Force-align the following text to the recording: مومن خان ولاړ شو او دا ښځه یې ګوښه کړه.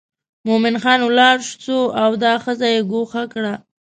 مومن 0.47 0.75
خان 0.83 0.99
ولاړ 1.05 1.37
شو 1.63 1.79
او 2.03 2.11
دا 2.23 2.33
ښځه 2.43 2.67
یې 2.73 2.81
ګوښه 2.91 3.23
کړه. 3.33 3.53